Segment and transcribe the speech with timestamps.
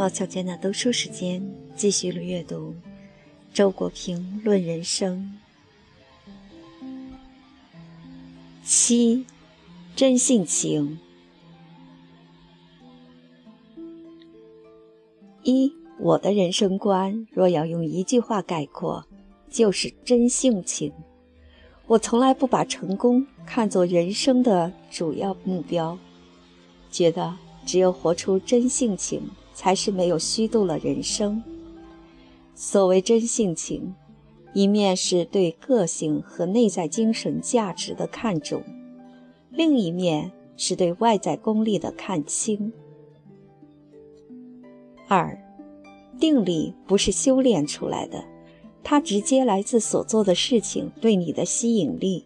[0.00, 2.74] 猫小娟的读书时间，继续了阅读
[3.52, 5.38] 周国平《论人生》
[8.64, 9.26] 七，
[9.94, 10.98] 真性情。
[15.42, 19.04] 一，我的人生观若要用一句话概括，
[19.50, 20.90] 就是真性情。
[21.86, 25.98] 我从来不把成功看作人生的主要目标，
[26.90, 27.36] 觉得
[27.66, 29.20] 只有活出真性情，
[29.60, 31.42] 才是没有虚度了人生。
[32.54, 33.94] 所谓真性情，
[34.54, 38.62] 一面是对个性和内在精神价值的看重，
[39.50, 42.72] 另一面是对外在功利的看轻。
[45.08, 45.38] 二，
[46.18, 48.24] 定力不是修炼出来的。
[48.82, 52.24] 它直接来自所做的事情对你的吸引力。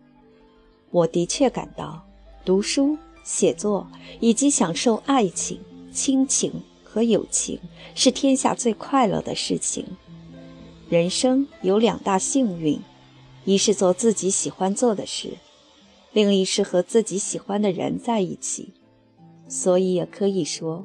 [0.93, 2.07] 我的确感到，
[2.45, 3.89] 读书、写作
[4.21, 5.59] 以及享受爱情、
[5.91, 6.53] 亲情
[6.95, 7.59] 和友情
[7.97, 9.85] 是天下最快乐的事情。
[10.89, 12.79] 人生有两大幸运：
[13.45, 15.31] 一是做自己喜欢做的事，
[16.13, 18.75] 另一是和自己喜欢的人在一起。
[19.49, 20.85] 所以也可以说，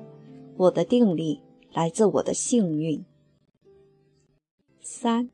[0.58, 1.42] 我的定力
[1.74, 3.06] 来自我的幸运。
[4.82, 5.30] 三。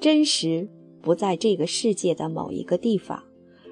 [0.00, 0.68] 真实
[1.02, 3.24] 不在这个世界的某一个地方，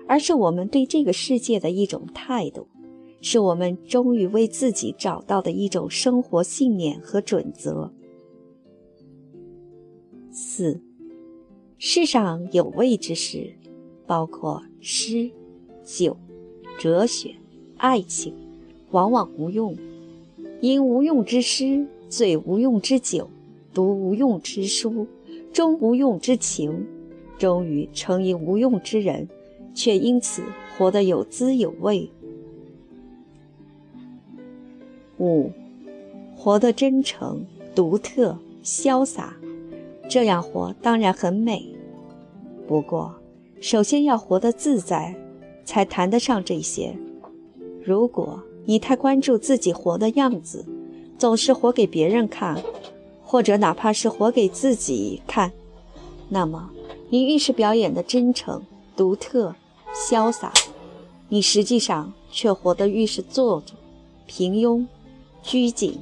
[0.09, 2.67] 而是我们对这个世界的一种态度，
[3.21, 7.93] 是我们终于为自己找到的一种生活信念和准则。
[10.31, 10.81] 四，
[11.79, 13.55] 世上有味之事，
[14.07, 15.31] 包括诗、
[15.85, 16.17] 酒、
[16.79, 17.35] 哲学、
[17.77, 18.35] 爱情，
[18.91, 19.77] 往往无用。
[20.61, 23.29] 因无用之诗，醉无用之酒，
[23.75, 25.07] 读无用之书。
[25.53, 26.87] 终无用之情，
[27.39, 29.29] 终于成一无用之人，
[29.75, 30.43] 却因此
[30.77, 32.11] 活得有滋有味。
[35.19, 35.51] 五，
[36.37, 39.37] 活得真诚、独特、潇洒，
[40.09, 41.67] 这样活当然很美。
[42.67, 43.15] 不过，
[43.61, 45.15] 首先要活得自在，
[45.65, 46.97] 才谈得上这些。
[47.85, 50.65] 如果你太关注自己活的样子，
[51.19, 52.63] 总是活给别人看。
[53.31, 55.53] 或者哪怕是活给自己看，
[56.31, 56.71] 那么
[57.11, 58.63] 你越是表演的真诚、
[58.97, 59.55] 独特、
[59.95, 60.51] 潇洒，
[61.29, 63.77] 你实际上却活得越是做作、
[64.27, 64.87] 平庸、
[65.49, 65.99] 拘谨。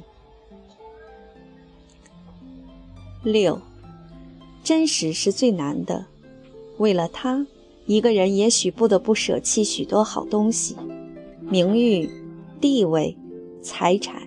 [3.23, 3.61] 六，
[4.61, 6.05] 真实是最难的。
[6.79, 7.47] 为了他，
[7.85, 10.75] 一个人也许不得不舍弃许多好东西：
[11.49, 12.09] 名誉、
[12.59, 13.15] 地位、
[13.61, 14.23] 财产、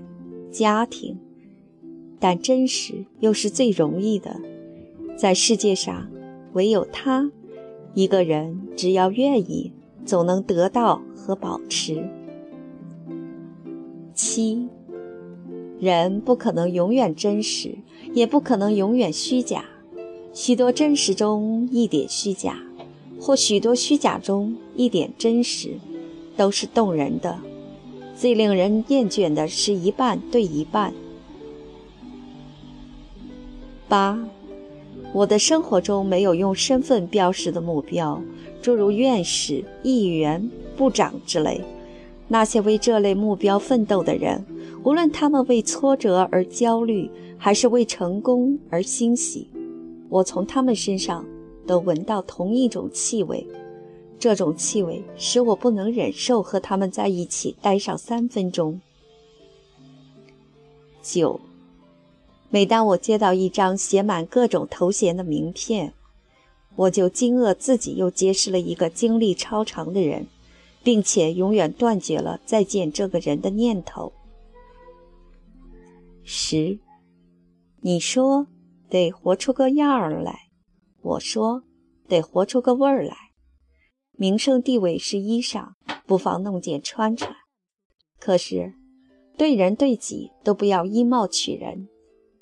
[0.50, 1.18] 家庭。
[2.18, 4.40] 但真实又是最容易的，
[5.18, 6.10] 在世界上，
[6.54, 7.30] 唯有他，
[7.92, 9.70] 一个人只要愿意，
[10.06, 12.08] 总能得到和保持。
[14.14, 14.68] 七，
[15.80, 17.78] 人不可能永远真实，
[18.12, 19.64] 也不可能永远虚假。
[20.34, 22.58] 许多真实中一点虚假，
[23.18, 25.78] 或许多虚假中一点真实，
[26.36, 27.38] 都是动人的。
[28.14, 30.92] 最令人厌倦的是一半对一半。
[33.88, 34.22] 八，
[35.14, 38.22] 我的生活中没有用身份标识的目标，
[38.60, 41.62] 诸如院士、议员、部长之类。
[42.28, 44.44] 那些为这类目标奋斗的人，
[44.82, 49.46] 无论他们为挫折而焦虑，还是为成功而欣喜，
[50.08, 51.24] 我从他们身上
[51.66, 53.46] 都闻到同一种气味。
[54.18, 58.80] 这种气味使我不能忍受和他们在一起待上三分钟。
[61.02, 61.40] 九。
[62.50, 65.92] 每当我接到一张写满各种头衔的名片，
[66.74, 70.26] 我就惊愕自己又结识了一个经历超长的人，
[70.82, 74.12] 并且永远断绝了再见这个人的念头。
[76.32, 76.78] 十，
[77.80, 78.46] 你说
[78.88, 80.42] 得活出个样儿来，
[81.02, 81.64] 我说
[82.06, 83.16] 得活出个味儿来。
[84.12, 85.72] 名声地位是衣裳，
[86.06, 87.34] 不妨弄件穿穿。
[88.20, 88.74] 可是，
[89.36, 91.88] 对人对己都不要以貌取人。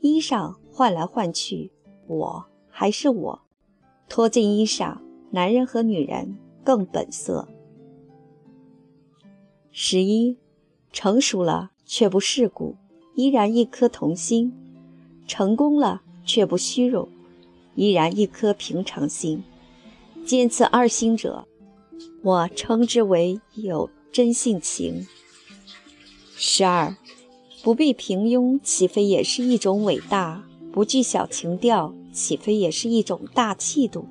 [0.00, 1.73] 衣裳换来换去，
[2.06, 3.41] 我还是我。
[4.06, 4.99] 脱尽衣裳，
[5.31, 7.49] 男人和女人更本色。
[9.70, 10.37] 十一，
[10.93, 12.76] 成熟了却不世故，
[13.19, 14.53] 依然一颗童心；
[15.26, 17.09] 成功了却不虚荣，
[17.75, 19.43] 依然一颗平常心。
[20.25, 21.49] 见此二心者，
[22.23, 25.05] 我称之为有真性情。
[26.37, 26.97] 十二。
[27.61, 30.44] 不必平庸，岂非也是一种伟大？
[30.70, 34.06] 不具小情调，岂非也是一种大气度？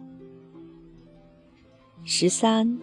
[2.04, 2.77] 十三，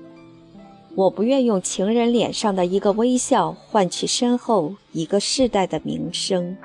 [0.97, 6.57] 我不愿用情人脸上的一个微笑换取身后一个世代的名声。